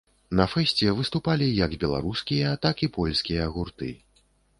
[0.37, 3.91] На фэсце выступалі як беларускія, так і польскія гурты.